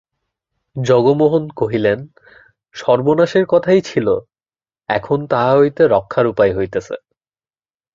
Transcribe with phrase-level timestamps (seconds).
[0.75, 1.99] জগমোহন কহিলেন,
[2.75, 4.07] সর্বনাশের কথাই ছিল,
[4.89, 6.95] এখন তাহা হইতে রক্ষার উপায় হইতেছে।